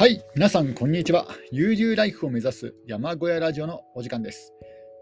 [0.00, 1.28] はい、皆さん、こんにちは。
[1.52, 4.54] 悠々ライフを目指す山小屋ラジオのお時間です。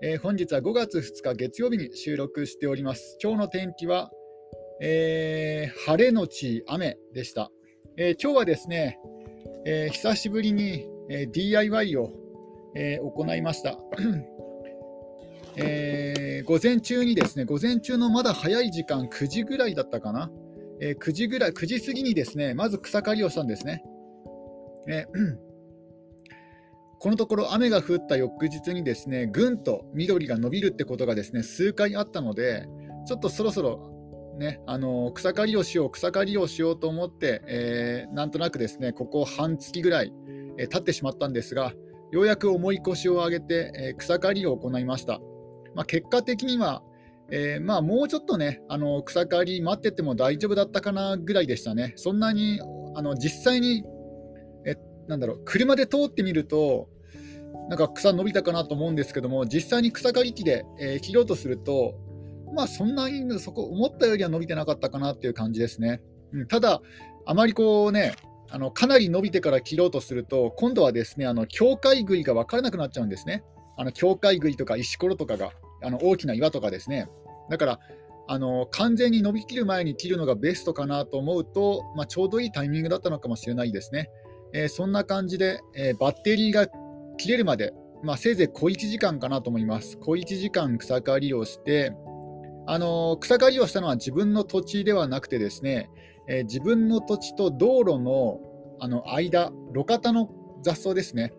[0.02, 3.16] えー本日は5月2日月曜日に収録しております。
[3.22, 4.10] 今日の天気は、
[4.80, 7.52] えー晴れのち雨でした。
[7.96, 8.98] えー今日はですね、
[9.64, 12.10] えー久しぶりに、えー DIY を、
[12.74, 13.78] えー行いました。
[15.54, 20.28] えー午前中にですね、午前中のまだ早い時間、9時ぐらいだったかな。
[20.80, 23.84] えー9時ぐらい、9時過ぎにですね、まず草刈りをしたんですね。
[24.88, 25.06] ね。
[27.00, 32.66] このところ雨が降った翌日にですねぐんと緑が伸びるってことがですね数回あったので
[33.06, 40.12] ちょっとそろそろ、ね、あの草刈りをしよう草刈りをしようと思って、えーなんとなくですねここ半月ぐらい、
[40.58, 41.72] えー経ってしまったんですが
[42.10, 45.20] ようやく重い腰を上げて、えー草刈りを行いました、
[45.76, 46.82] まあ、結果的には、
[47.30, 51.92] えーまあ、もうちょっとねあの草刈り待ってても大丈夫だったかなぐらいでしたね。
[51.94, 52.60] そんなに
[52.96, 53.84] あの実際に
[55.08, 56.88] なんだろう車で通ってみると
[57.68, 61.94] なんか草伸びたかなと思うんですけども実際に草刈り機で、えー切ろうとすると
[62.54, 66.00] まあそんなにそこ思ったよりは伸びてなかったかなっていう感じですね、
[66.32, 66.80] うん、ただ
[67.26, 68.14] あまりこうね
[68.50, 73.44] あのかなり伸びてから切ろうとすると今度はですねあの境界杭が分からなくなっちゃうんですね。
[73.76, 77.08] あの境界杭とか石ころとかがあの大きな岩とかですね。
[77.50, 77.80] だから
[78.26, 84.10] あの完全に伸びきる前に切るのがベストかなと思うと、まあ、ちょうどいいタイミングだったのかもしれないですね。
[84.52, 86.66] えーそんな感じで、えーバッテリーが
[87.16, 89.98] 切れるまで、まあ、せいぜい小1時間かなと思います。
[89.98, 91.92] 小1時間草刈りをして、
[92.66, 95.90] あのー草刈りをしたのは自分の土地ではなくてですね、
[96.28, 98.40] え自分の土地と道路の
[98.80, 100.30] あの間、路肩の
[100.62, 101.32] 雑草ですね。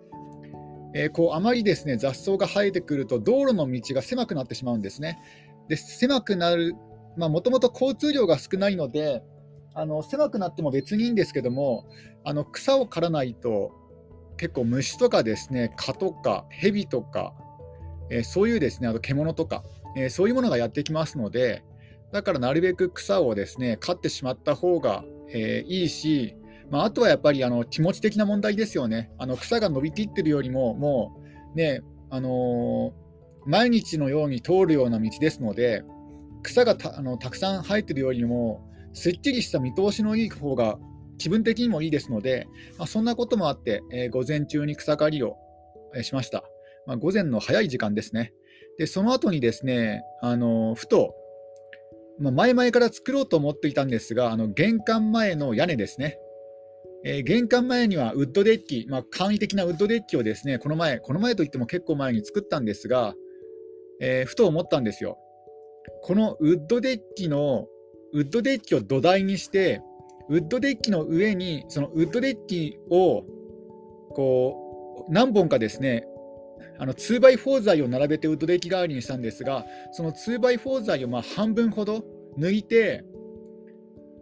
[0.93, 5.19] えこうあまりですね雑草が生えてくると道路の道が狭くなってしまうんですね。
[5.67, 6.75] で狭くなる、
[7.17, 9.23] もともと交通量が少ないので、
[9.73, 11.85] あの狭くなっても別にいいんですけども、
[12.23, 13.71] あの草を刈らないと
[14.37, 17.33] 結構虫とかですね蚊とか蛇とか、
[18.09, 19.63] えーそういうですねあと獣とか、
[19.95, 21.63] えーそういうものがやってきますので
[22.11, 26.35] だからなるべく草をですね刈ってしまった方が、えーいいし、
[26.71, 29.11] まあ、あとはやっぱりあの気持ち的な問題ですよね。
[29.17, 31.21] あの草が伸びきってるよりもも
[31.53, 33.09] うねあのー
[33.45, 35.83] 毎日のように通るような道ですので
[36.43, 38.68] 草がたあのたくさん生えてるよりも
[38.99, 40.77] すっきりした見通しのいい方が
[41.17, 45.37] 気分的にもいいですので、まあ、そんなこともあって、えー午前中に草刈りを、
[46.01, 46.43] しました。
[46.85, 48.33] まあ、午前の早い時間ですね。
[48.77, 51.15] で、その後にですね、あのーふと、
[52.19, 56.19] まあ、前々から作ろうと思っていたんですが、あの玄関前の屋根ですね。
[57.05, 63.15] えー玄関前にはウッドデッキ、まあ、簡易的なウッドデッキをですね、この前、この前といっても結構前に作ったんですが、
[64.01, 65.17] えーふと思ったんですよ。
[66.01, 67.67] このウッドデッキの、
[68.13, 69.81] ウッドデッキを土台にして、
[70.29, 73.23] ウッドデッキの上に、そのウッドデッキを、
[74.11, 76.05] こう、何本かですね、
[76.77, 82.03] あの 2x4 材を並べてウッドデッキ代わりにしたんですが、その 2x4 材をま半分ほど
[82.37, 83.03] 抜いて、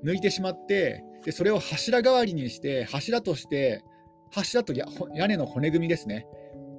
[0.04, 3.84] 抜いてしまって、でそれを柱代わりにして、柱として、
[4.32, 6.26] 柱と屋根の骨組みですね、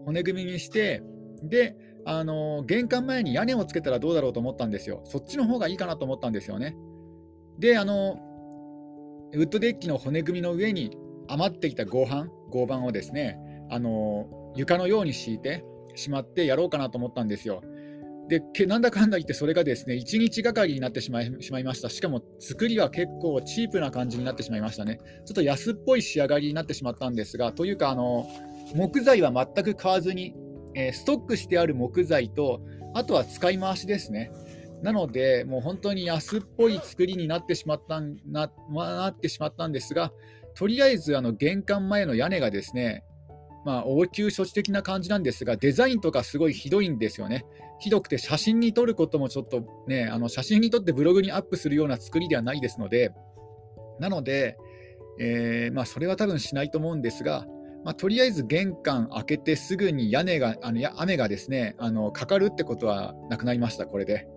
[0.05, 1.03] 骨組みにして、
[1.43, 1.77] で、
[2.07, 5.03] あの玄関前に屋根をつけたらどうだろうと思ったんですよ。
[5.05, 6.75] そっちの方がいいかなと思ったんですよね。
[7.59, 8.19] で、あの、
[9.35, 10.97] ウッドデッキの骨組みの上に
[11.29, 13.39] 余っていた合板、合板をですね、
[13.71, 14.27] あの
[14.57, 15.65] 床のように敷いて
[15.95, 17.63] しまってやろうかなと思ったんですよ。
[18.29, 21.89] で、なんだかんだ言ってそれがですね、1日がかりになってしまいしまいました。
[21.89, 24.99] しかも作りは結構チープな感じになってしまいましたね。
[25.27, 28.27] ちょっと安っぽい仕上がりになってしまったんですが、というか、あの
[28.75, 30.35] 木材は全く買わずに、
[30.75, 32.61] えーストックしてある木材と、
[32.95, 34.31] あとは使い回しですね。
[34.83, 40.13] なので、もう本当に安っぽい作りになってしまったんななってしまったんですが、
[40.55, 43.05] とりあえずあの玄関前の屋根がですね、
[43.65, 47.45] まあ、応急処置的な感じなんですが、デザインとかすごいひどいんですよね。
[47.81, 53.13] ひどくて写真に撮ることもちょっとね、あの写真に撮ってブログにアップするような作りではないですので、
[54.01, 54.57] なので、
[55.21, 57.47] えーまあ、それは多分しないと思うんですが、
[57.85, 64.29] まあ、とりあえず玄関開けてすぐに屋根が、あのや雨がですね、あのかかるってことはなくなりました、これで。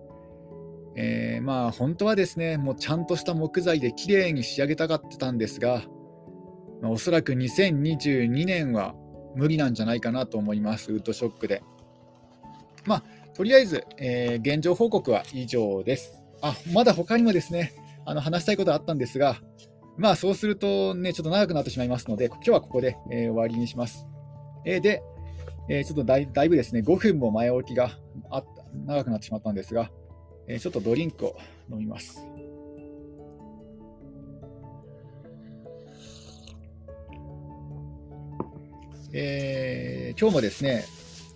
[0.94, 5.82] えーまあ本当はですね、もうちゃんとした木材で綺麗に仕上げたかったんですが、
[6.80, 8.94] まあ、おそらく2022年は
[9.34, 11.62] 無理なんじゃないかなと思います、ウッドショックで。
[12.84, 13.04] まあ、
[13.34, 16.20] とりあえず、えー現状報告は以上です。
[16.42, 17.72] あ、まだ他にもですね、
[18.04, 19.36] あの話したいことあったんですが、
[19.96, 24.06] まあそうするとね、ちょっと長くなってしまいますので、今日はここで、えー終わりにします。
[24.66, 25.02] えーで、
[25.68, 27.90] えちょっとだいだいぶですね、5分も前置きが
[28.30, 29.90] あった長くなってしまったんですが、
[30.46, 31.36] えちょっとドリンクを
[31.70, 32.20] 飲みます。
[39.14, 40.84] えー、今日もですね、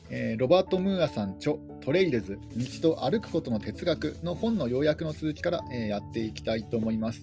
[0.08, 2.38] えー、ロバート・ムーアさん著トレイルズ
[2.82, 7.23] 道と歩くことの哲学の本の要約の続きから、えー、やっていきたいと思います。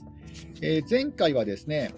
[0.62, 1.91] えー、前回はですね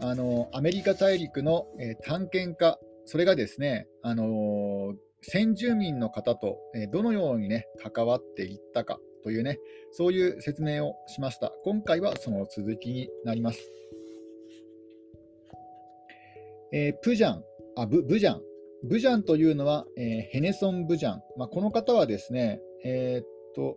[0.00, 2.78] あのアメリカ大陸の、え探検家
[3.10, 6.58] それがですね、あの先住民の方と、
[6.92, 9.58] どのようにね関わっていったかというね
[9.92, 11.52] そういう説明をしました。
[11.64, 13.72] 今回はその続きになります。
[16.72, 17.44] えー、プジャン、
[17.76, 18.42] あブブジャン、
[18.84, 23.76] ブジャンというのは、えー、ヘネソン・ブジャン、まあ、この方はですね、えー、っと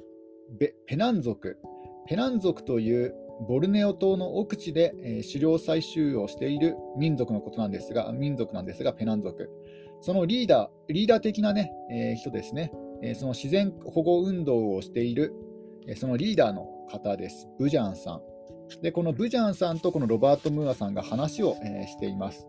[0.87, 1.57] ペナン族、
[2.07, 3.15] ペナン族という
[3.47, 9.49] ボルネオ島の奥地で、えー、狩猟採集をしている民族のことなんですが、民族なんですが、ペナン族。
[10.01, 12.71] そのリーダー、リーダー的なね、えー、人ですね、
[13.01, 15.33] えー、その自然保護運動をしている、
[15.87, 18.21] えそのリーダーの方です、ブジャンさん。
[18.81, 22.47] で、このブジャンさんとこのロバート・ムーアさんが話を、えしています。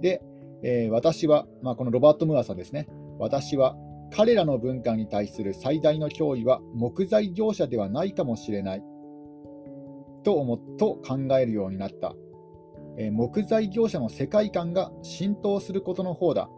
[0.00, 0.22] で、
[0.62, 2.86] えー、私は、まあ、このロバート・ムーアさんですね、
[3.18, 3.76] 私は
[4.12, 8.82] 彼らの文化に対する最大の脅威は木材業者ではないかもしれない。
[10.22, 12.14] と思と考えるようになった、
[12.98, 16.50] えー、木材業者の世界観が浸透することの方だ、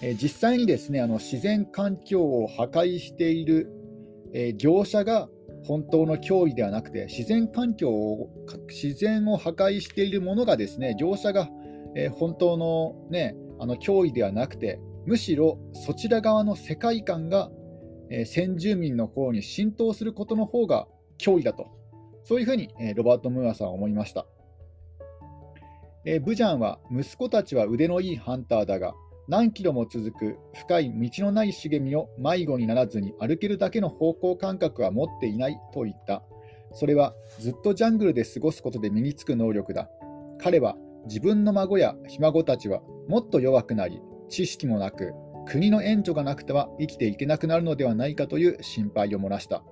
[0.00, 3.70] え、実際にですねあの自然環境を破壊している、
[4.32, 5.28] え業者が
[5.64, 8.30] 本当の脅威ではなくて自然環境を
[8.68, 11.48] 自然を破壊しているものがですね業者が
[11.94, 17.50] え、本当の,、ね、あの脅威ではなくて、むしろそちら側の世界観が、
[18.10, 20.86] え、先住民の方に浸透することの方が
[21.18, 21.66] 脅威だと、
[22.24, 24.26] そういうふうに、え、ロバート・ムーアさんは思いました。
[26.04, 28.94] え、ブジャンは息子たちは腕のいいハンターだが、
[29.28, 36.22] 何キロも続く深い道のない茂みを迷子にならずに歩けるだけの方向感覚は持っていないと言った。
[36.72, 39.90] それはずっとジャングルで過ごすことで身につく能力だ。
[40.38, 45.12] 彼は自分の孫やひ孫たちはもっと弱くなり、知識もなく、
[45.46, 49.62] 国の援助がなくては生きていけなくなるのではないかという心配を漏らした。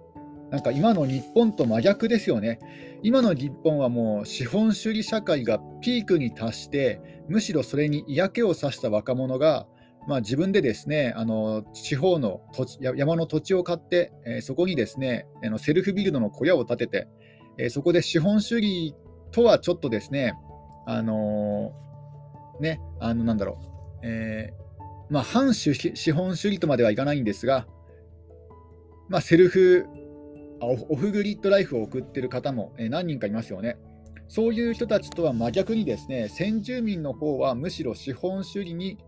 [0.51, 2.59] なんか今の日本と真逆ですよね。
[3.03, 9.67] 今の日本はもう資本主義社会がピークに達して、むしろそれに嫌気をさした若者が、
[10.09, 17.09] まあ、自分でですねあの地方の土地山の土地を買って、えー、そこにですねあのセルフビルドの小屋を建てて、
[17.59, 18.95] えー、そこで資本主義
[19.33, 20.35] とはちょっとですね
[20.87, 23.59] あのー、ね、あの、なんだろ
[24.03, 25.73] う、えー、まあ、反資
[26.13, 27.67] 本主義とまではいかないんですが、
[29.09, 29.87] まあ、セルフ、
[30.61, 33.77] オフグリッドライフを送ってる方も何人かいますよね。
[34.29, 38.99] そういう人たちとは真逆にですね、先住民の方はむしろ資本主義に、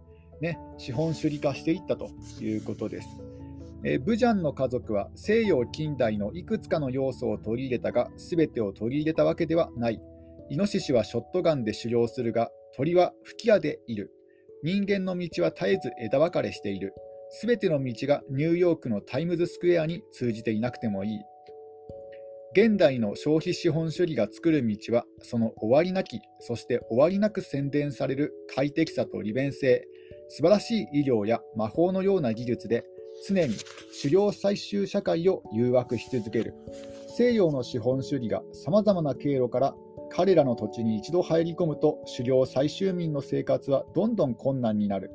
[0.41, 2.11] ね、資本主義化していったと
[2.41, 3.09] いうことです。
[3.85, 10.01] え、ブジャンの家族は西洋近代のいくつかの要素を取り入れたが、全てを取り入れたわけではない。
[10.51, 14.13] イノシシはショットガンで狩猟するが、鳥は吹き矢でいる。
[14.63, 16.93] 人間の道は絶えず枝分かれしている。
[17.31, 21.21] すべての道がニューヨークのタイムズスクエアに通じていなくてもいい。
[22.61, 29.87] 現代の消費資本主義が作る道は、その終わりなき、そして終わりなく宣伝される快適さと利便性、
[30.29, 32.85] 素晴らしい医療や魔法のような技術で、
[33.29, 33.55] 常に
[34.03, 36.53] 狩猟採集社会を誘惑し続ける。
[37.17, 39.75] 西洋の資本主義がさまざまな経路から
[40.11, 45.13] 彼らの土地に一度入り込むと狩猟採集民の生活はどんどん困難になる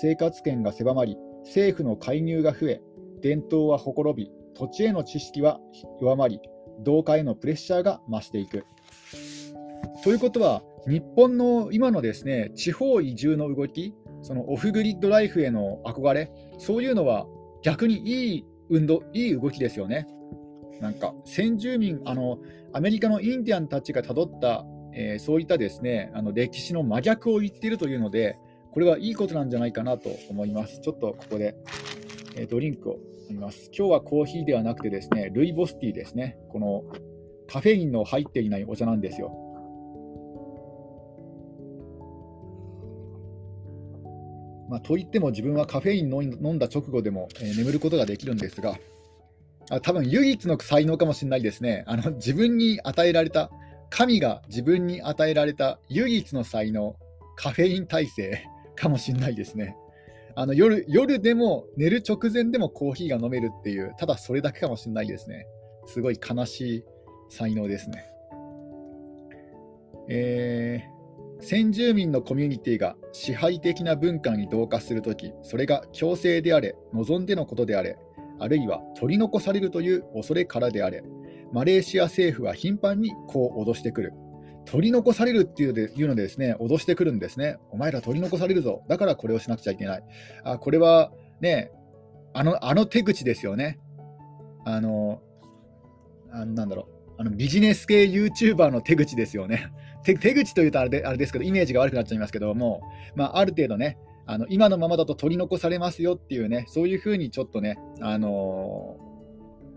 [0.00, 2.80] 生活圏が狭まり政府の介入が増え
[3.20, 5.60] 伝統はほころび土地への知識は
[6.00, 6.40] 弱まり
[6.80, 8.66] 同化へのプレッシャーが増していく。
[10.02, 17.26] ということは日本の今のですね地方移住の動きそのオフグリッドライフへの憧れそういうのは
[17.62, 20.06] 逆にいい運動いい動きですよね。
[20.80, 22.38] なんか先住民あの
[22.72, 28.36] アメリカのインディアンたちがたどった、えー、そういったですねあの歴史の真逆を言っているというので
[28.72, 30.80] これはいいことなんじゃないかなと思います。
[30.80, 31.54] ちょっとここで、
[32.36, 32.98] えー、ドリンクを。
[33.30, 36.84] 飲みます今日はコーヒーではなくてですねルイボスティーですねこの
[37.48, 39.40] カフェインの入っていないお茶なんですよ
[44.68, 48.78] まあ、といっても自分はカフェイン飲んだ直後でも、えー、眠ることができるんですが、
[49.70, 51.84] あ多分唯一の才能かもしれないですね。
[51.86, 53.50] あの自分に与えられた、
[53.90, 56.96] 神が自分に与えられた唯一の才能、
[57.36, 59.76] カフェイン耐性かもしれないですね。
[60.36, 65.46] あの夜夜でも寝る直前でもコーヒーが飲めるっていう、ただそれだけかもしれないですね。
[65.86, 66.84] すごい悲しい
[67.28, 68.04] 才能ですね。
[70.08, 77.96] えー、先住民のコミュニティが支配的な文化に同化するとき、それが強制であれ、望んでのことであれ、
[78.40, 81.02] あるいは取り残されるという恐れからであれ、
[81.52, 84.12] マレーシア政府は頻繁にこう脅してくる。
[84.66, 87.58] 取り残されるっていうでいうのでですね、脅してくるんですね。
[87.70, 88.82] お前ら取り残されるぞ。
[88.88, 90.02] だからこれをしなくちゃいけない。
[90.42, 91.70] あ、これはね、
[92.32, 93.78] あの、あの手口ですよね。
[94.64, 95.22] あの、
[96.32, 96.94] あなんだろう。
[97.16, 99.70] あのビジネス系 YouTuber の手口ですよね。
[100.02, 102.80] 手口というとあれであれですけど、イメージが悪くなっちゃいますけども、
[103.14, 108.96] まあ、ある程度ね、あの今のままだと取り残されますよっていうね、そういうふうにちょっとね、あの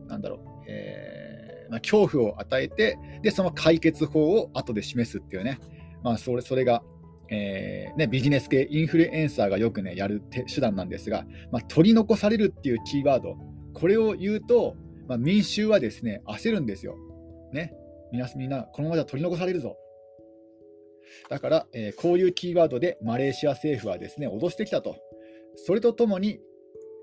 [0.08, 1.27] ー、なんだろう、えー
[1.70, 5.60] まあ、恐怖を与えてで、その解決法を後で示すっていうね、
[6.04, 6.84] まあ、それそれが、
[7.30, 10.22] えーね、ビジネス系インフルエンサーがよくね、やる
[10.54, 13.36] 手段なんですが、まあ、取り残されるっていうキーワード、
[13.74, 14.76] これを言うと、
[15.08, 16.96] まあ、民衆はですね、焦るんですよ。
[17.54, 17.74] ね、
[18.12, 19.78] みんな、みんなこのままじゃ取り残されるぞ。
[21.30, 24.96] だから、えー、こういうキーワードでマレーシア政府はですね、脅してきたと。
[25.56, 26.40] それとともに、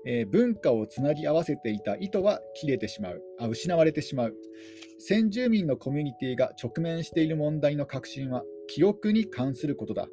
[0.05, 4.35] えー、文化をつなぎ合わせていた糸は切れてしまうあ、失われてしまう。
[4.99, 10.07] 先住民のコミュニティが直面している問題の核心は記憶に関することだ。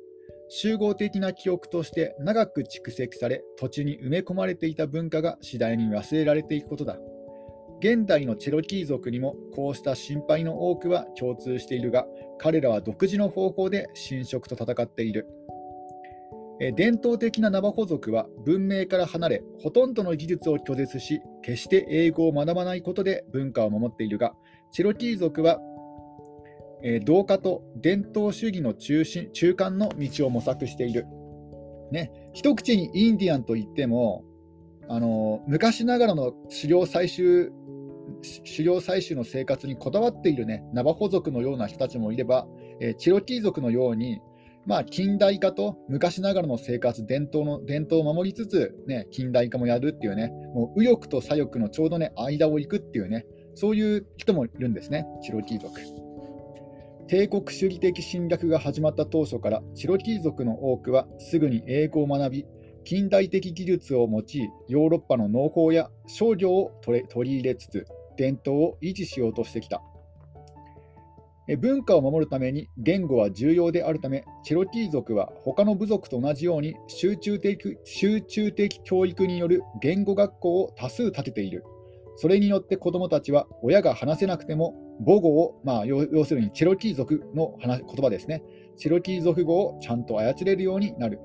[0.48, 6.98] 集合的な記憶として長く蓄積され、土地に埋め込まれていた文化が次第に忘れられていくことだ。
[7.80, 12.06] 現代のチェロキー族にもこうした心配の多くは共通しているが、
[12.38, 15.26] 彼らは独自の方法で侵食と戦っている。
[16.76, 24.32] 伝統的なナバホ族は文明から離れ、ほとんどの技術を拒絶し、決して英語を学ばないことで文化を守っているが、
[24.70, 25.58] チェロキー族は、
[27.04, 31.06] 同化と伝統主義の中心中間の道を模索している。
[31.90, 34.24] ね、一口にインディアンといっても、
[34.88, 37.52] あの昔ながらの狩猟採集
[38.44, 42.46] 狩猟採集の生活にこだわっている、ね、ナバホ族のような人たちもいれば、
[42.80, 44.20] えー、チロキー族のように、
[44.64, 55.80] まあ、近代化と昔ながらの生活、伝統の伝統を守りつつ、ね、近代化もやるっていうね、もう右翼と左翼のちょうどね、間を行くっていうね、そういう人もいるんですね、チロキー族。
[57.08, 62.46] 帝国主義的侵略が始まった当初から、チロキー族の多くはすぐに英語を学び、
[62.84, 64.24] 近代的技術を用い、
[64.68, 67.84] ヨーロッパの農法や商業を取り入れつつ、
[68.16, 69.82] 伝統を維持しようとしてきた。
[71.58, 81.64] 文化を守るために言語は重要であるため、チェロキー族は他の部族と同じように集中的集中的教育による言語学校を多数建てている。
[82.16, 88.42] それによって子どもたちは親が話せなくても母語を、まあ、要するにチェロキー族の言葉ですね。
[88.76, 91.18] チェロキー族語をちゃんと操れるようになる。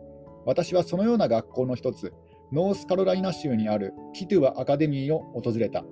[0.45, 2.13] 私はそのような学校の一つ、
[2.53, 5.83] ノースカロライナ州にあるキトゥワアカデミーを訪れた。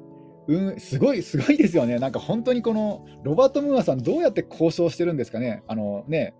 [0.48, 1.98] うん、すごい、すごいですよね。
[1.98, 5.64] なんか本当にこのロバート・ムーアさん、どうやって交渉してるんですかね。
[5.68, 6.36] あのね、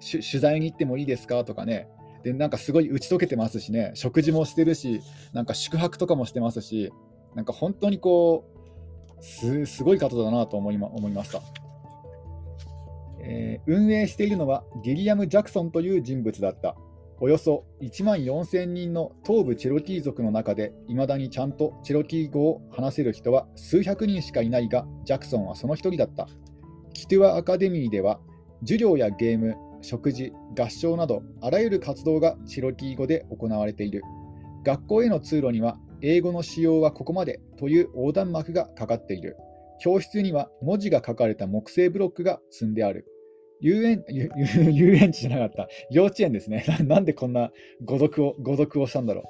[0.00, 1.88] 取材に行ってもいいですかとかね。
[2.22, 6.92] で、なんかすごい打ち解けてますしね、食事もしてるし、なんか宿泊とかもしてますし、
[7.34, 8.44] なんか本当にこ
[9.20, 11.42] う、すすごい方だなと思いま思いました。
[13.20, 16.76] えー、運営しているのはギリアム・ジャクソンという人物だった。
[17.20, 26.28] およそ1万4000人の東部チェロキー族の中で、いまだにちゃんとチェロキー語を話せる人は数百人しかいないが、ジャクソンはその一人だった。
[26.94, 28.20] キトゥアアカデミーでは、
[28.60, 34.02] 授業やゲーム、食事、合唱など、あらゆる活動がチェロキー語で行われている。
[34.64, 39.36] 学校への通路には、英語の使用はここまでという横断幕がかかっている。
[39.80, 43.06] 教室には文字が書かれた木製ブロックが積んである。
[43.60, 45.68] 遊園 遊園地じゃなかった。
[45.90, 46.64] 幼稚園ですね。
[46.86, 47.52] なんでこんな
[47.84, 49.22] 誤読を誤読をしたんだろ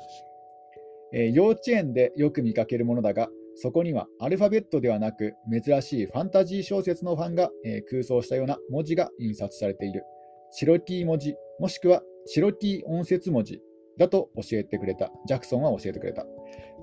[1.13, 10.05] う、えー、幼稚園でよく見かけるものだが、そこにはアルファベットではなく、珍しいファンタジー小説のファンが、えー、空想したような文字が印刷されている。
[10.53, 13.61] チロキー文字、もしくはチロキー音節文字
[13.99, 15.11] だと教えてくれた。
[15.27, 16.25] ジャクソンは教えてくれた。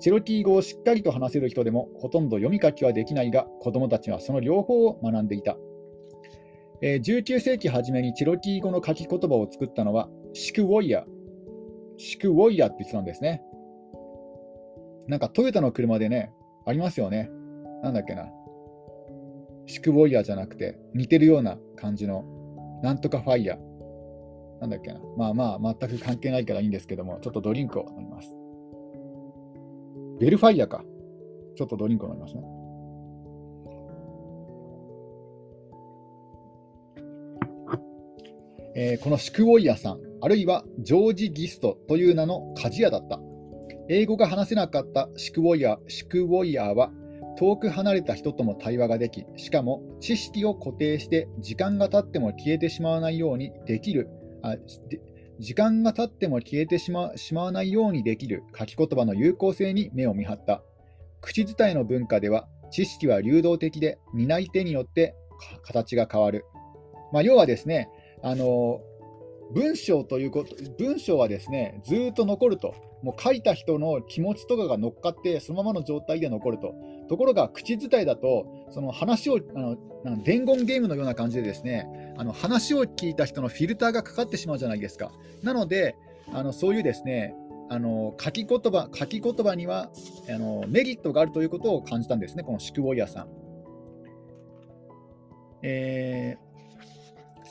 [0.00, 5.56] チロキー語をしっかりと話せる人でもほとんど読み書きはできないが、子供たちはその両方を学んでいた。
[6.82, 11.04] えー、19世紀初めにチロキー語の書き言葉を作ったのはシクウォイヤー。
[11.98, 13.42] シクウォイヤーって言ってたんですね。
[15.08, 16.32] なんかトヨタの車でね、
[16.66, 17.30] ありますよね。
[17.82, 18.26] なんだっけな。
[19.66, 22.24] シクウォイヤーじゃなくて、似てるような感じの、
[22.82, 23.58] なんとかファイヤー。
[24.60, 25.00] なんだっけな。
[25.16, 28.28] まあまあ、全く関係ないからいいんですけども、ちょっとドリンクを飲みます。
[30.18, 30.84] ベルファイヤーか。
[31.56, 32.42] ちょっとドリンクを飲みますね。
[38.78, 43.18] えー、このシクウォイヤさん、あるいはジョージ・ギストという名の鍛冶屋だった。
[43.88, 46.92] 英語が話せなかったシクウォイヤシクウォイヤは、
[47.38, 54.10] 遠く離れた人とも対話ができ、しかも知識を固定して時間が経っても消えてしまわないようにできる、
[54.42, 54.56] あ
[55.38, 60.62] 時間が経っても消えてしましまわないようにできる書き言葉の有効性に目を見張った。
[61.22, 65.14] 口伝えの文化では、知識は流動的で、担い手によって
[65.62, 66.44] 形が変わる。
[67.10, 67.88] まあ、要はですね、
[68.26, 68.80] あの
[69.54, 72.74] 文章ということ、文章はですね、ずっと残ると。
[73.04, 76.74] もう書いた人の気持ちとかが乗っかって、そのままの状態で残ると。
[77.08, 79.60] ところが、口伝えだと、その話を、あ
[80.10, 85.12] の伝言ゲームのような感じでですね、あの話を聞いた人のフィルターがかかってしまうじゃないですか。
[85.44, 85.94] なので、
[86.32, 87.36] あのそういうですね、
[87.68, 89.90] あの書き言葉書き言葉には
[90.28, 93.28] あのメリットがあるということを感じたんですね、このシクウォイヤさん。
[95.62, 96.45] えー、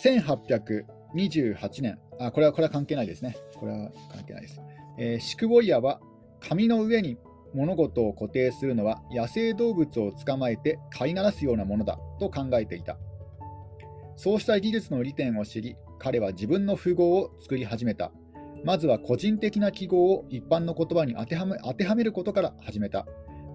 [0.04, 3.38] 1828年あこれは、これは関係ないですね。
[3.56, 4.62] これは関係ないです。
[4.98, 6.00] えー、シクウォイヤは
[6.40, 7.18] 紙の上に
[7.54, 12.98] 物事を固定するのは野生動物を捕まえて飼いならすようなものだと考えていた。
[14.18, 18.12] そうした技術の利点を知り、彼は自分の符号を作り始めた。
[18.64, 23.06] まずは個人的な記号を一般の言葉に当てはめ当てはめることから始めた。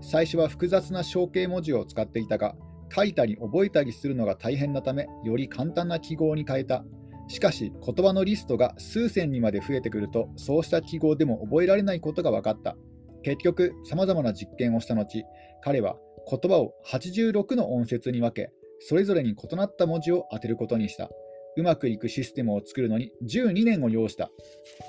[0.03, 2.55] 最初は複雑な象形文字を使っていたが、
[2.95, 6.85] 書いたり覚えたりするのが大変なため、より簡単な記号に変えた。
[7.29, 12.77] しかし、言葉のリストが数千にまで増えてくると、そうした記号でも覚えられないことが分かった。
[13.23, 15.25] 結局、さまざまな実験をした後、
[15.63, 15.97] 彼は
[16.29, 21.11] 言葉を86の音節に分け、それぞれに異なった文字を当てることにした。
[21.57, 24.31] うまくいくシステムを作るのに12年を要した。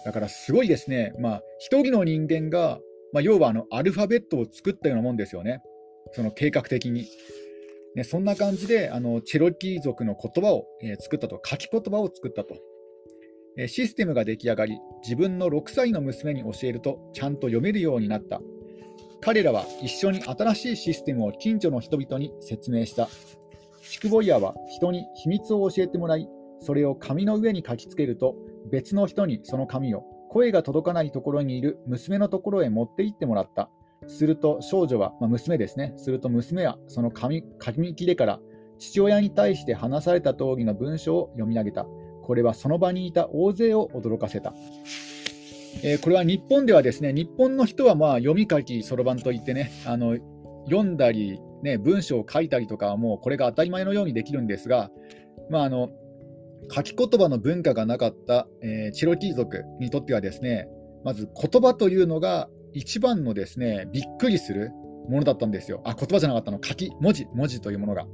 [0.05, 1.13] だからすごいですね。
[1.19, 2.79] まあ、一人の人間が、
[3.13, 5.61] まあ、要はあのアルファベットを作ったようなもんですよね。
[6.13, 7.05] その計画的に。
[7.95, 12.55] ね、そんな感じであのチェロキー族の言葉を、えー、作ったと、書き言葉を作ったと、
[13.57, 18.41] えー、システムが出来上がり、自分の6歳の娘に教えると、ちゃんと読めるようになった。
[19.19, 23.07] 彼らは一緒に新しいシステムを近所の人々に説明した。
[23.81, 26.27] シクボイヤは人に秘密を教えてもらい、
[26.59, 28.35] それを紙の上に書きつけると、
[28.71, 33.69] 別の人にその紙を声が届かないところにいる娘のところへ持って行ってもらった。
[34.11, 38.39] すると少女は、まあ、娘ですね、すると娘はその紙紙切れから
[38.77, 41.85] 父親に対して話された通りの文章を読み上げた。
[42.23, 44.53] これはその場にいた大勢を驚かせた。
[45.83, 50.17] えー、これは日本ではですね、日本の人はまあ読み書きそろばんといってね、あの
[50.65, 54.91] 読んだり、ね、文章を書いたりとかはもうこれが当たり前のようにできるんですが、
[55.49, 55.89] まあ、あの
[56.73, 60.67] 書き言葉の文化がなかった、えー、チロキー族にとってはですね、
[61.03, 64.71] まず言葉というのが一番のですね、びっくりする
[65.09, 65.81] ものだったんですよ。
[65.85, 68.05] あ、言葉じゃなかったの、書き、文字、文字というものが。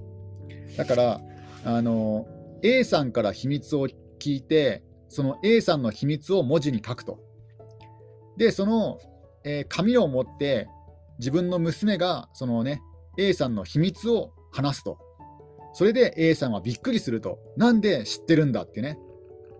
[0.78, 1.22] だから、
[1.64, 2.28] あの、
[2.64, 3.88] A さんから秘密を
[4.20, 7.20] 聞いて、その A さんの秘密を文字に書くと。
[8.38, 9.00] で、その、
[9.44, 10.68] えー、紙を持って、
[11.20, 12.82] 自分の娘が、そのね、
[13.18, 15.00] A さんの秘密を話すと。
[15.74, 17.40] それで A さんはびっくりすると。
[17.58, 18.98] なんで知ってるんだってね。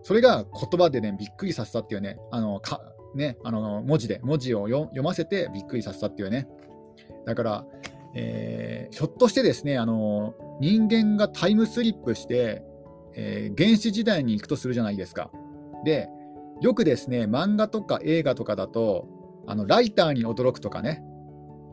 [0.02, 2.80] それが言葉でね、びっくりさせたっていうね、あのか
[3.14, 6.48] ねあの文字で、文字を読ませてびっくりさせたっていうね。
[7.26, 7.66] だから、
[8.14, 12.62] えー、ひょっとしてですね、あの人間がタイムスリップして、
[13.14, 15.30] えー、原始時代に行くとするじゃないですか。
[15.84, 16.08] で、
[16.60, 19.06] よくですね、漫画とか映画とかだと、
[19.46, 21.02] あのライターに驚くとかね、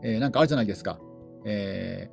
[0.02, 0.98] えー、なんかあるじゃないですか。
[1.44, 2.10] え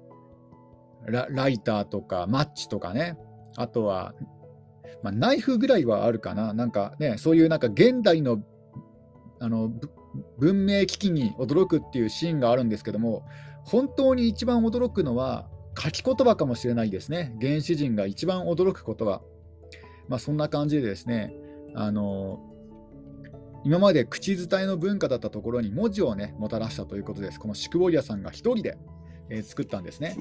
[1.06, 3.18] ラライターとかマッチとかね、
[3.56, 4.14] あとは、
[5.02, 8.42] まあ、ナイフぐらいはあるかな、なんかね、そういうなんか現代の
[9.44, 9.70] あの
[10.38, 13.26] 文明危機に驚くっていうシーンがあるんですけども、
[13.66, 19.22] 本当に一番驚くのは書き言葉かもしれないですね、原始人が一番驚くことは。
[20.08, 21.34] まあ、そんな感じでですね、
[21.76, 22.40] あの
[23.66, 27.40] 今まで口伝えの文化だったところに文字をね、もたらしたということです。
[27.40, 28.78] このシクボリアさんが1人で、
[29.30, 30.16] えー、作ったんですね。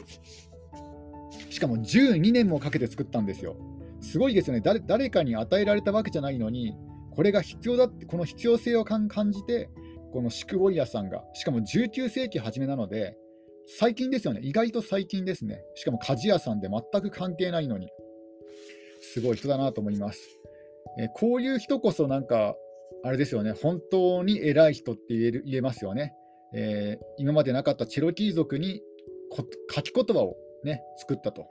[1.49, 3.55] しかも12年もかけて作ったんですよ。
[4.01, 4.81] すごいですよね誰。
[4.81, 6.75] 誰かに与えられたわけじゃないのに、
[7.15, 9.71] これが必要だって、この必要性を感じて、
[10.13, 13.17] このシクウォリアさんが、しかも19世紀初めなので、
[13.79, 14.41] 最近ですよね。
[14.43, 15.63] 意外と最近ですね。
[15.75, 17.89] しかも鍛冶屋さんで全く関係ないのに。
[19.01, 20.21] すごい人だなと思います。
[20.99, 22.57] えこういう人こそなんか、
[23.05, 23.53] あれですよね。
[23.53, 26.15] 本当に偉い人って言える言えますよね。
[26.55, 28.83] えー、今までなかったチェロキー族に
[29.75, 31.47] 書き言葉をね、作ったと。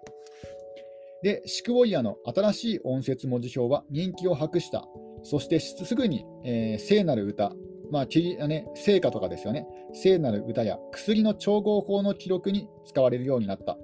[1.23, 4.87] で、シクウォイヤの新しい音節文字表は人気を博した。
[5.23, 7.53] そしてすぐに、えー、聖なる歌、
[7.91, 9.67] まあ、ね、聖歌とかですよね。
[9.93, 13.77] 聖なる歌や薬の調合法の記録に使われるようになった。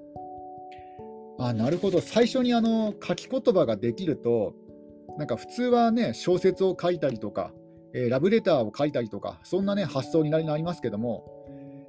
[1.39, 2.01] あ、なるほど。
[2.01, 4.53] 最初にあの書き言葉ができると、
[5.17, 7.51] なんか普通はね、小説を書いたりとか、
[7.93, 11.25] えー、ラブレターを書いたりとか、そんなね、発想になりますけども、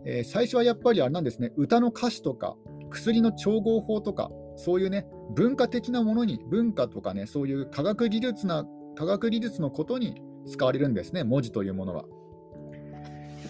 [0.04, 2.56] えー、最初はやっぱりあれなんですね、歌の歌詞とか、
[2.90, 8.66] 薬の調合法とか、そういうね、文化的なものに、文化とかね、そういう科学技術な、
[8.98, 12.04] 科学技術のことに使われるんですね、文字というものは。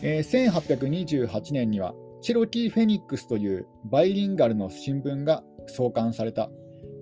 [0.02, 6.50] えー、1828年には、チェロキー・フェニックスというバイリンガルの新聞が創刊された。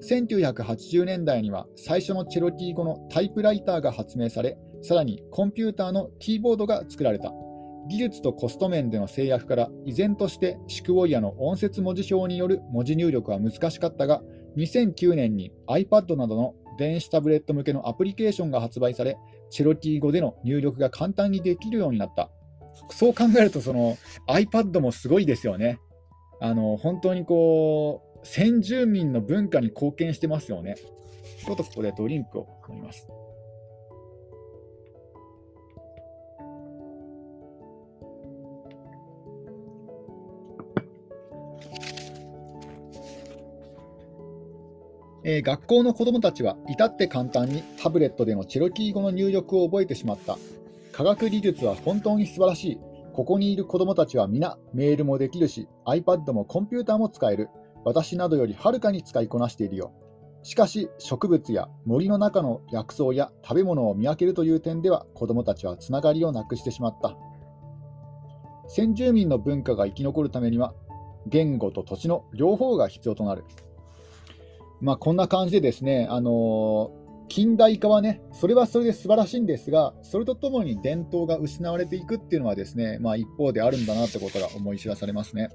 [0.09, 7.33] 1980年代には最初のチェロキー語のタイプライターが発明され、さらにコンピューターのキーボードが作られた。
[7.89, 14.23] 技術とコスト面での制約から依然としてシクウォイアの音節文字表による文字入力は難しかったが
[14.57, 19.17] 2009年に iPad などの電子タブレット向けのアプリケーションが発売され
[19.51, 22.31] チェロキー語での入力が簡単にできるようになった。
[22.91, 23.97] そう考えるとその
[24.29, 25.81] iPad もすごいですよね。
[26.41, 30.77] あの本当にこう先住民の文化に貢献してますよね。
[31.45, 33.09] ちょっとここでドリンクを飲みます。
[45.29, 50.39] えー、学校の子どもたちは至って簡単にタブレットでのチェロキー語の入力を覚えてしまった。
[50.93, 52.79] 科学技術は本当に素晴らしい。
[53.13, 57.49] ここにいる子どもたちは皆メールもできるし、iPad もコンピューターも使える。
[57.85, 59.93] 私などよりはるかに使いこなしているよ。
[60.45, 67.17] しかし、植物や森の中の薬草や食べ物を見分けるという点では、子どもたちはつながりをなくしてしまった。
[68.69, 70.73] 先住民の文化が生き残るためには、
[71.27, 73.45] 言語と土地の両方が必要となる。
[74.81, 76.91] まあ、こんな感じでですね、あの
[77.29, 85.49] 近代化はね、それはそれで素晴らしいんですが、それとともに伝統が失われていくっていうのはですね、まあ、一方であるんだなってことが思い知らされますね。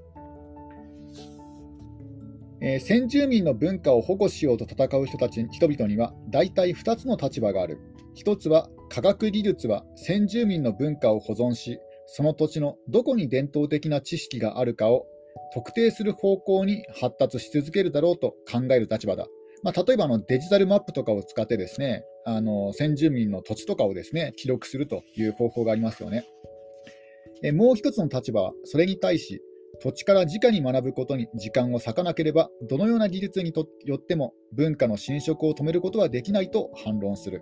[2.64, 7.80] えー、先住民の文化を保護しようと戦う人たち人々には大体2つの立場がある。
[8.24, 15.06] 1つは科学技術は先住民の文化を保存し、その土地のどこに伝統的な知識があるかを
[15.54, 19.28] 特定する方向に発達し続けるだろうと考える立場だ。
[19.64, 26.26] まあ、例えばあのデジタルマップとかを使ってですね、あの先住民の土地とかをですね記録するという方法がありますよね。
[27.44, 29.42] えもう一つの立場は、それに対し、
[29.82, 33.52] 土地から直に学ぶことに時間を割かなければ、どのような技術に
[33.86, 37.42] よっても文化の侵食を止めることはできないと反論する。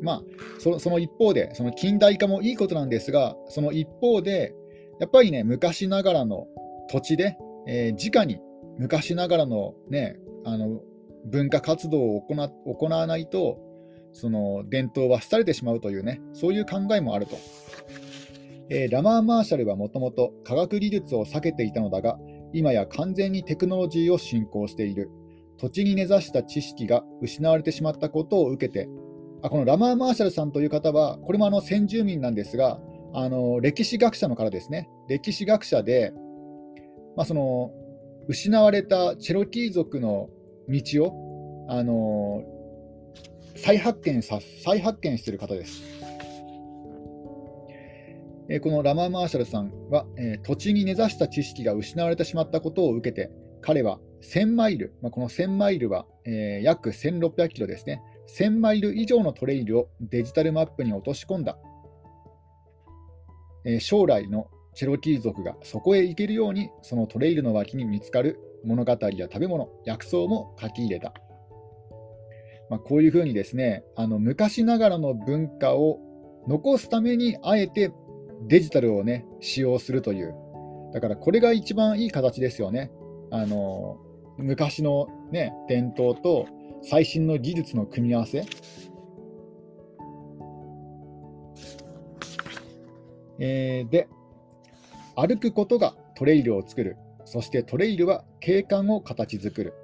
[0.00, 0.22] まあ、
[0.58, 4.54] そその一方で、その近代化もいいことなんですが、その一方で、
[5.00, 6.46] やっぱりね、昔ながらの
[6.94, 8.38] 土地で、えー、直に
[8.78, 10.80] 昔ながらの,、ね、あの
[11.26, 13.58] 文化活動を行わないと
[14.12, 17.36] その伝統は廃れてしまうというねそういう考えもあると、
[18.70, 22.16] えー、ラマー・マーシャルはもともと科学技術を避けていたのだが
[22.52, 25.10] 今や完全にテクノロジーを進行している。
[25.58, 28.88] 土地に根ざした知識が失われてしまったことを受けて
[29.40, 32.80] あこのラマー・マーシャルさんという方はこれもあの先住民なんですが
[33.14, 34.88] あの歴史学者の方ですね。
[35.08, 36.12] 歴史学者で
[37.16, 37.72] まあ、その
[38.28, 40.28] 失われたチェロキー族の
[40.68, 42.42] 道を、あの
[43.56, 45.82] 再発見さ再発見している方です。
[48.50, 53.30] えこのラマー・マーシャルさんは、え土地に根ざした知識が失われてしまったことを受けて、
[53.62, 58.02] 彼は1000マイル、まあ、この1000マイルは、えー、約1600キロですね、
[58.38, 61.56] 1000マイル以上のトレイルをデジタルマップに落とし込んだ。
[63.64, 68.98] えー、将来のチェロキー族がそこへ行けるようにそのトレイルの脇に見つかる物語や
[69.30, 71.12] 食べ物、薬草も書き入れた。
[72.70, 76.00] まあ、こういうふうにですねあの昔ながらの文化を
[76.48, 77.92] 残すためにあえて
[78.48, 80.34] デジタルをね使用するという。
[80.92, 82.90] だからこれが一番いい形ですよね。
[83.30, 83.98] あの
[84.38, 86.46] 昔のね伝統と
[86.82, 88.44] 最新の技術の組み合わせ。
[93.38, 94.08] えー、で
[95.16, 96.96] 歩くことがトレイルを作る。
[97.24, 99.74] そしてトレイルは景観を形作る。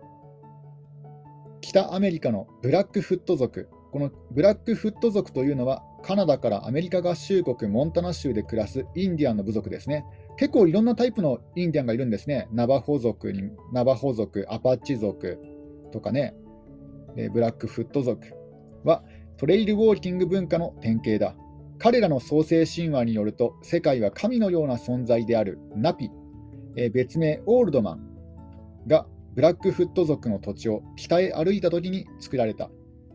[1.61, 3.69] 北アメリカのブラックフット族。
[3.93, 10.05] このブラックフット族というのはカナダからアメリカ合衆国モンタナ州で暮らすインディアンの部族ですね。
[10.37, 12.49] 結構いろんなタイプのインディアンがいるんですね。
[12.53, 15.39] ナバホ族に、ナバホ族、アパッチ族
[15.93, 16.35] とかね。
[17.33, 18.35] ブラックフット族
[18.85, 19.03] は
[19.37, 21.35] トレイルウォーキング文化の典型だ。
[21.81, 26.11] 彼らの創世神話によると、世界は神のような存在であるナピ、
[26.77, 28.01] えー、別名オールドマン
[28.87, 32.71] がブラックフット族の土地を北へ歩いた時に作られた。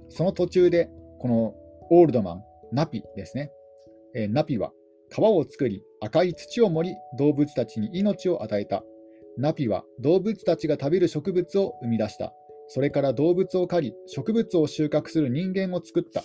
[0.09, 1.53] その途中で、この
[1.91, 3.51] オールドマン、ナピですね。
[4.15, 4.71] えー、ナピは
[5.11, 8.83] 川を作り、赤い土を盛り、動物たちに命を与えた。
[9.37, 12.33] ナピは動物たちが食べる植物を生み出した。
[12.67, 16.23] それから動物を狩り、植物を収穫する人間を作った。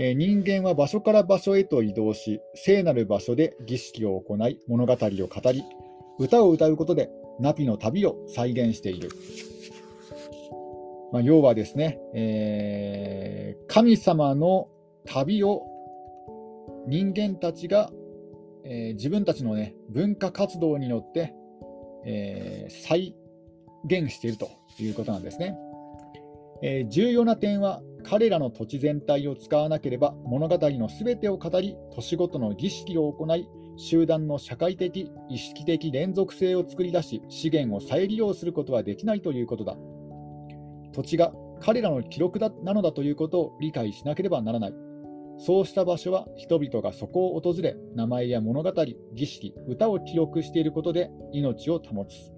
[0.00, 5.64] え人間は場所から場所へと移動し、聖なる場所で儀式を行い、物語を語り、
[6.20, 9.10] 歌を歌うことでナピの旅を再現している。
[11.12, 14.68] まあ、要はですね、えー、神様の
[15.04, 15.66] 旅を
[16.86, 17.90] 人間たちが、
[18.64, 21.34] えー、自分たちの、ね、文化活動によって、
[22.06, 23.16] えー、再
[23.84, 25.56] 現しているということなんですね。
[26.62, 39.76] え、重要な点は彼らの土地全体を使わなければ物語のすべてを語り年ごとの儀式を行い集団の社会的意識的連続性を作り出し資源を再利用することはできないということだ。
[40.92, 44.74] 土地が彼らの記録だなのだということを理解しなければならない。
[45.38, 48.72] そうした場所は人々がそこを訪れ名前や物語
[49.14, 52.32] 儀式歌を記録していることで命を保つ。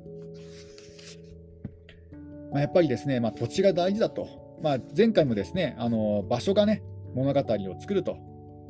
[2.50, 4.26] まあ、やっぱりですね、まあ、土地が大事だと、
[4.62, 6.82] まあ、前回もですねあの場所がね
[7.14, 8.16] 物語を作ると、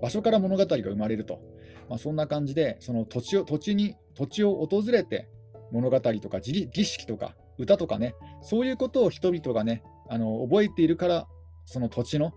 [0.01, 1.41] 場所から物語が生まれると、
[1.89, 5.29] まあ、そんな感じで、その土地を土地に土地を訪れて
[5.73, 11.27] 物語とか儀式とか歌とかね、そういうことを人々がね、あの覚えているから、
[11.67, 12.33] その土地の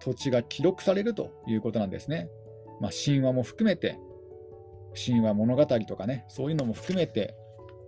[0.00, 2.28] 土地が記録されるということなんですね。
[2.80, 3.98] まあ、神話も含めて、
[5.06, 7.34] 神話物語とかね、そういうのも含めて、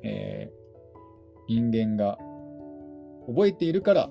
[0.05, 2.17] えー、人間が
[3.27, 4.11] 覚えているから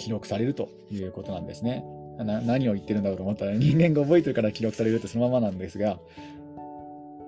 [0.00, 1.84] 記録されるということなんですね。
[2.18, 5.98] 何を言ってるんだろうと思ったら人間が覚えてるから記録されるってそのままなんですが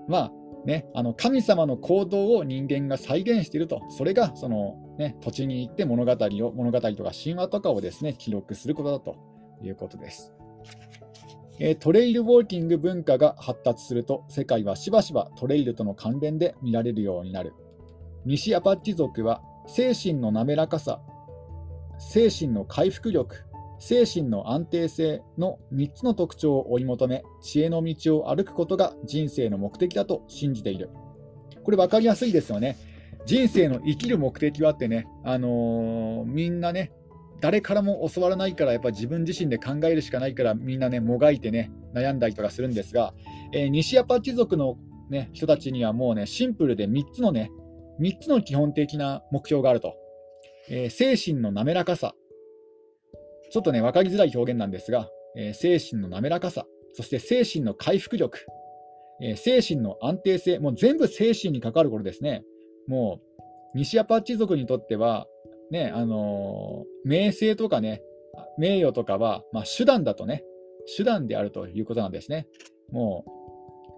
[0.06, 0.32] まあ
[0.66, 9.16] ね、あの神様の行動を人間が再現していると、それがその、ね、土地に行って物語を物語とか神話とかをですね記録することだと
[9.60, 10.32] いうことです。
[11.58, 17.54] えトレイルウォーキング文化が発達すると、世界はしばしばトレイルとの関連で見られるようになる。
[18.24, 21.00] 西アパッチ族は精神の滑らかさ、
[22.10, 23.44] 精神の回復力、
[23.78, 30.90] 精神の安定性の3つの特徴を追い求め、知恵の道を歩くことが人生の目的だと信じている。
[31.64, 32.76] これ分かりやすいですよね。
[33.24, 36.92] 人生の生きる目的はってね、あのー、みんなね、
[37.40, 43.14] 誰からも教わらないから、やっぱ自分自身で考えるしかないから、みんなね、もがいてね、悩んだりとかするんですが、
[43.52, 44.76] えー、西アパッチ族の、
[45.10, 47.50] ね、人たちにはもうね、シンプルで3つのね、
[48.00, 49.94] 3つの基本的な目標があると。
[50.68, 52.14] えー、精神の滑らかさ。
[53.50, 58.46] ちょっとね、分かりづらい表現なんですが、えー、精神の滑らかさ、そして精神の回復力、
[59.20, 62.44] えー、精神の安定性、もう全部精神にかかることですね。
[62.86, 63.20] も
[63.74, 65.26] う、西アパッチ族にとっては、
[65.70, 68.02] ね、あのー、名声とかね、
[68.58, 70.44] 名誉とかは、まあ、手段だとね、
[70.96, 72.46] 手段であるということなんですね。
[72.90, 73.24] も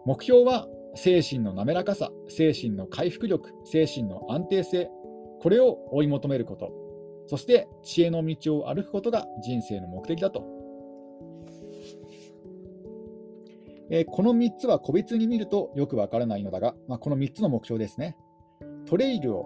[0.04, 4.90] う、目標は精神の滑らかさ、精神の回復力、精神の安定性、
[5.44, 6.72] これを追い求めること、
[7.26, 10.42] そして知恵の道を歩くことが人生の目的だと。
[13.90, 18.16] えー、この3つは個別に見るとよくわからないのだが、まあ、この3つの目標ですね。
[18.86, 19.44] トレイルを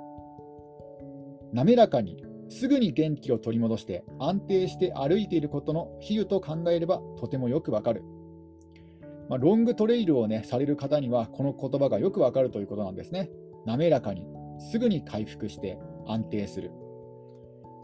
[1.52, 8.04] 滑らかにすぐに元気を取り戻して安定して歩いていることの比喩と考えればとてもよくわかる。
[9.28, 13.30] まあ、ロングトレイルを、ね、される方にはこの言葉がよくわかるということなんですね。
[13.66, 16.70] 滑らかに、すぐに回復して安定する。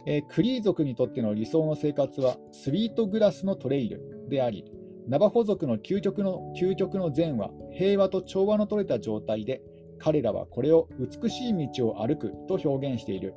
[0.07, 4.65] えー、クリー族にとっての理想の生活はスイートグラスのトレイルであり、
[5.09, 9.63] ナバホ族の究極の究極の善は平和と調和の取れた状態で、
[9.99, 13.35] 彼らはこれを美しい道を歩くと表現している。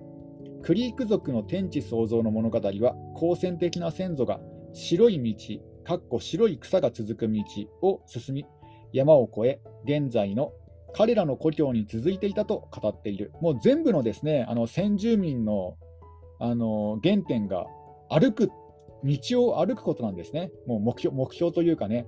[0.63, 4.39] クリーク族の天地創造の物語は、好戦的な先祖が
[4.73, 7.43] 白い道、かっこ白い草が続く道
[7.81, 8.45] を進み、
[8.91, 10.51] 山を越え、現在の
[10.97, 13.31] 彼らの故郷に続いていたと語っている。
[13.39, 15.75] もう全部のですね、あの先住民の
[16.39, 17.67] あの原点が
[18.09, 18.49] 歩く、
[19.03, 20.49] 道を歩くことなんですね。
[20.65, 22.07] もう目標目標というかね、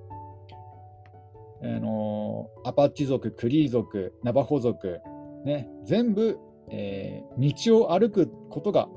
[1.62, 5.00] あのアパッチ族、クリー族、ナバホ族、
[5.44, 8.88] ね、全部、えー、道を歩くことが、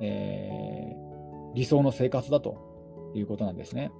[0.00, 3.90] えー、理想の生活だということなんですね。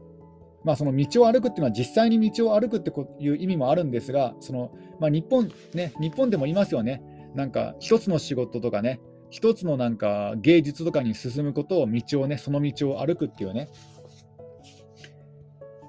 [0.65, 7.03] まあ、その道を歩くっていうのは実際に道を歩くっていう意味もあるんですが、そのまあ、日本ね、日本でも言いますよね。
[7.35, 13.69] なんか一つの仕事とかね、一つのなんか芸術とかに進むことを道をね、その道を歩くっていうね。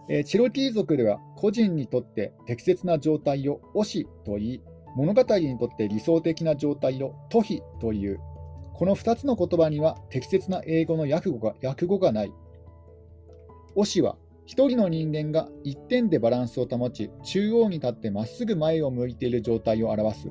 [0.10, 4.62] えー、チロキー族では個人にとって適切な状態をオシと言い、
[4.96, 8.20] 物語にとって理想的な状態をトヒという、
[8.74, 12.34] この2つの言葉には適切な英語の訳語が訳語がない
[13.76, 20.30] オシは一人の人間が一点でバランスを保ち中央に立ってまっすぐ前を向いている状態を表す。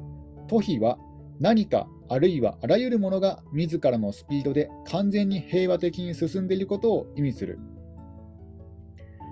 [0.49, 0.99] トヒは
[1.41, 7.59] 何かあるいはあらゆるものが自らのスピードで完全に平和的に進んでいることを意味する。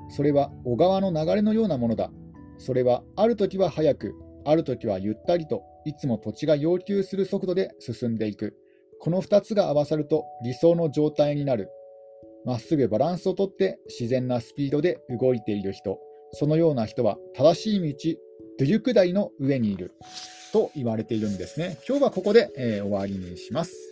[0.09, 2.11] それは小川の流れのようなものだ。
[2.59, 4.15] それはある時は速く
[4.45, 8.57] ある時はゆったりといつも土地が要求する速度で進んでいく。
[8.99, 11.71] この2つが合わさると理想の状態になる。
[12.45, 15.99] まっすぐバランスをとって自然なスピードで動いている人、
[16.33, 18.21] そのような人は正しい道、
[18.59, 19.93] ドゥリュク台の上にいる。
[20.53, 21.79] と言われているんですね。
[21.89, 23.90] 今日はここで、えー、終わりにします。